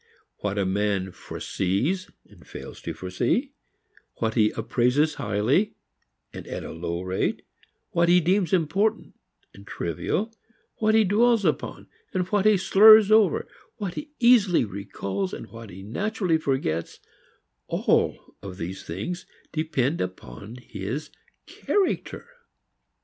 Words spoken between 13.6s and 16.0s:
what he easily recalls and what he